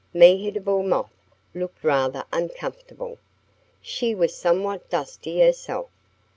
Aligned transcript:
Mehitable 0.15 0.81
Moth 0.81 1.13
looked 1.53 1.83
rather 1.83 2.25
uncomfortable. 2.33 3.19
She 3.83 4.15
was 4.15 4.35
somewhat 4.35 4.89
dusty 4.89 5.41
herself. 5.41 5.89